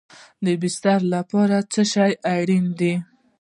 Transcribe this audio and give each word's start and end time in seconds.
د 0.45 0.47
بسترې 0.61 1.07
لپاره 1.15 1.57
څه 1.71 1.81
شی 1.93 2.13
اړین 2.35 2.65
دی؟ 2.79 2.93